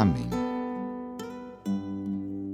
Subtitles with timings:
[0.00, 0.30] Amém.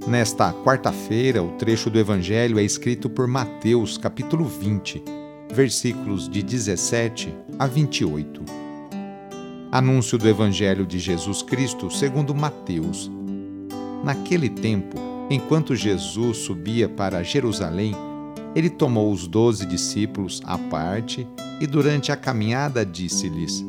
[0.05, 5.01] Nesta quarta-feira, o trecho do Evangelho é escrito por Mateus, capítulo 20,
[5.53, 8.43] versículos de 17 a 28.
[9.71, 13.09] Anúncio do Evangelho de Jesus Cristo segundo Mateus.
[14.03, 14.97] Naquele tempo,
[15.29, 17.95] enquanto Jesus subia para Jerusalém,
[18.53, 21.25] ele tomou os doze discípulos à parte
[21.61, 23.65] e durante a caminhada disse-lhes: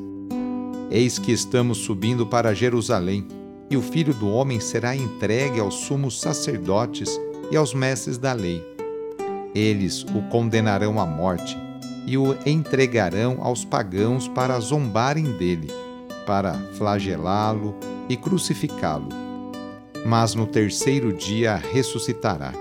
[0.91, 3.38] Eis que estamos subindo para Jerusalém,
[3.71, 8.65] e o filho do homem será entregue aos sumos sacerdotes e aos mestres da lei.
[9.55, 11.57] Eles o condenarão à morte
[12.07, 15.69] e o entregarão aos pagãos para zombarem dele,
[16.27, 17.75] para flagelá-lo
[18.09, 19.09] e crucificá-lo.
[20.07, 22.53] Mas no terceiro dia ressuscitará.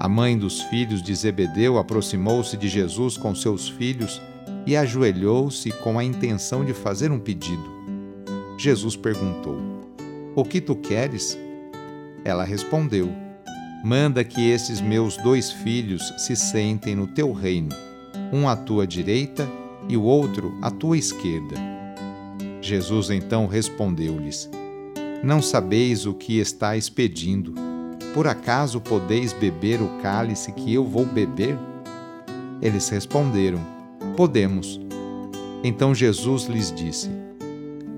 [0.00, 4.20] A mãe dos filhos de Zebedeu aproximou-se de Jesus com seus filhos
[4.66, 7.70] e ajoelhou-se com a intenção de fazer um pedido.
[8.58, 9.81] Jesus perguntou:
[10.34, 11.38] O que tu queres?
[12.24, 13.10] Ela respondeu:
[13.84, 17.68] Manda que esses meus dois filhos se sentem no teu reino,
[18.32, 19.46] um à tua direita
[19.90, 21.56] e o outro à tua esquerda.
[22.62, 24.48] Jesus então respondeu-lhes:
[25.22, 27.54] Não sabeis o que estáis pedindo.
[28.14, 31.58] Por acaso podeis beber o cálice que eu vou beber?
[32.62, 33.60] Eles responderam:
[34.16, 34.80] Podemos.
[35.62, 37.10] Então Jesus lhes disse: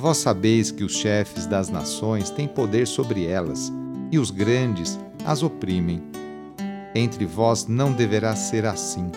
[0.00, 3.72] Vós sabeis que os chefes das nações têm poder sobre elas,
[4.12, 6.00] e os grandes as oprimem.
[6.94, 9.10] Entre vós não deverá ser assim.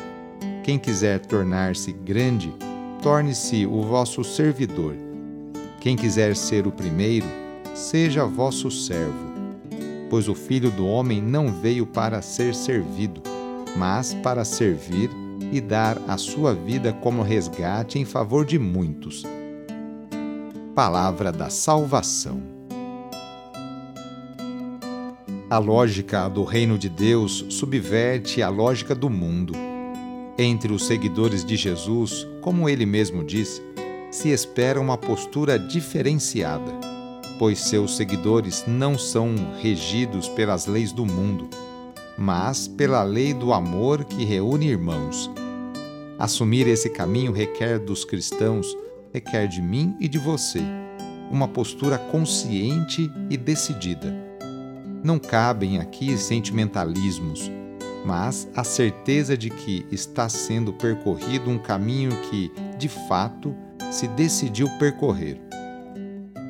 [0.63, 2.51] Quem quiser tornar-se grande,
[2.99, 4.95] torne-se o vosso servidor.
[5.79, 7.27] Quem quiser ser o primeiro,
[7.75, 9.31] seja vosso servo.
[10.09, 13.21] Pois o filho do homem não veio para ser servido,
[13.77, 15.11] mas para servir
[15.51, 19.23] e dar a sua vida como resgate em favor de muitos.
[20.75, 22.41] Palavra da Salvação.
[25.49, 29.53] A lógica do reino de Deus subverte a lógica do mundo.
[30.37, 33.61] Entre os seguidores de Jesus, como ele mesmo disse,
[34.09, 36.71] se espera uma postura diferenciada,
[37.37, 41.49] pois seus seguidores não são regidos pelas leis do mundo
[42.21, 45.29] mas pela lei do amor que reúne irmãos.
[46.19, 48.77] Assumir esse caminho requer dos cristãos,
[49.13, 50.61] requer de mim e de você,
[51.31, 54.13] uma postura consciente e decidida.
[55.03, 57.51] Não cabem aqui sentimentalismos,
[58.05, 63.55] mas a certeza de que está sendo percorrido um caminho que, de fato,
[63.91, 65.39] se decidiu percorrer.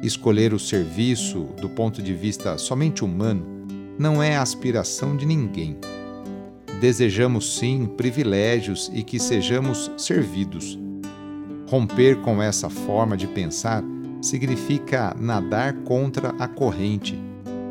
[0.01, 3.45] Escolher o serviço do ponto de vista somente humano
[3.99, 5.77] não é a aspiração de ninguém.
[6.79, 10.79] Desejamos sim privilégios e que sejamos servidos.
[11.71, 13.83] Romper com essa forma de pensar
[14.21, 17.17] significa nadar contra a corrente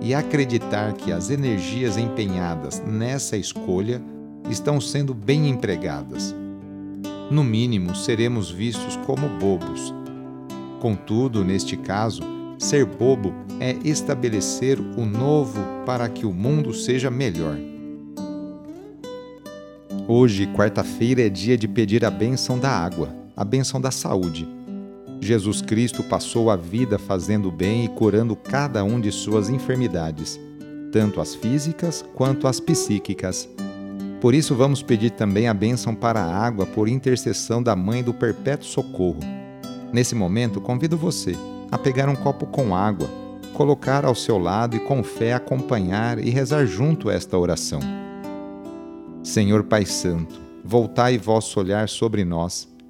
[0.00, 4.02] e acreditar que as energias empenhadas nessa escolha
[4.48, 6.34] estão sendo bem empregadas.
[7.30, 9.94] No mínimo, seremos vistos como bobos.
[10.80, 12.22] Contudo, neste caso,
[12.60, 17.56] Ser bobo é estabelecer o novo para que o mundo seja melhor.
[20.06, 24.48] Hoje, quarta-feira, é dia de pedir a bênção da água, a bênção da saúde.
[25.20, 30.40] Jesus Cristo passou a vida fazendo bem e curando cada um de suas enfermidades,
[30.90, 33.48] tanto as físicas quanto as psíquicas.
[34.20, 38.12] Por isso, vamos pedir também a bênção para a água por intercessão da Mãe do
[38.12, 39.20] Perpétuo Socorro.
[39.92, 41.34] Nesse momento, convido você
[41.70, 43.08] a pegar um copo com água,
[43.54, 47.80] colocar ao seu lado e com fé acompanhar e rezar junto esta oração.
[49.22, 52.68] Senhor Pai Santo, voltai vosso olhar sobre nós,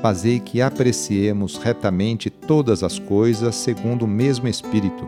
[0.00, 5.06] fazei que apreciemos retamente todas as coisas segundo o mesmo Espírito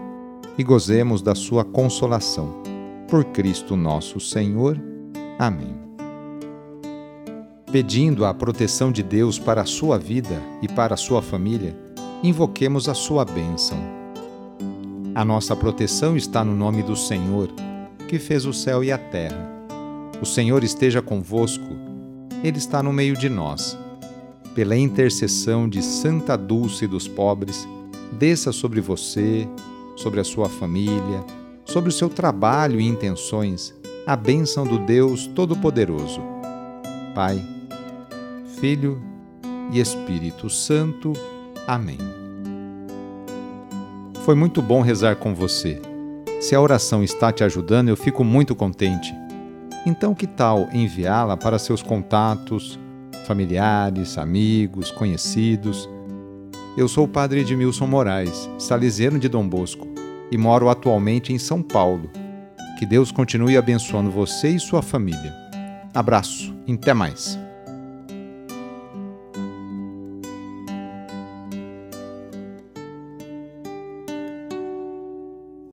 [0.58, 2.62] e gozemos da sua consolação.
[3.08, 4.78] Por Cristo nosso Senhor.
[5.38, 5.74] Amém.
[7.70, 11.74] Pedindo a proteção de Deus para a sua vida e para a sua família,
[12.22, 13.78] invoquemos a sua bênção.
[15.14, 17.48] A nossa proteção está no nome do Senhor,
[18.08, 19.50] que fez o céu e a terra.
[20.20, 21.64] O Senhor esteja convosco,
[22.44, 23.78] Ele está no meio de nós.
[24.54, 27.66] Pela intercessão de Santa Dulce dos pobres,
[28.12, 29.48] desça sobre você,
[29.96, 31.24] sobre a sua família,
[31.64, 33.74] sobre o seu trabalho e intenções
[34.06, 36.20] a bênção do Deus Todo-Poderoso,
[37.14, 37.40] Pai,
[38.58, 39.00] Filho
[39.70, 41.12] e Espírito Santo.
[41.66, 41.98] Amém.
[44.24, 45.80] Foi muito bom rezar com você.
[46.40, 49.14] Se a oração está te ajudando, eu fico muito contente.
[49.86, 52.78] Então, que tal enviá-la para seus contatos,
[53.26, 55.88] familiares, amigos, conhecidos?
[56.76, 59.86] Eu sou o padre Edmilson Moraes, salesiano de Dom Bosco,
[60.30, 62.10] e moro atualmente em São Paulo
[62.78, 65.32] que Deus continue abençoando você e sua família.
[65.94, 67.38] Abraço, até mais.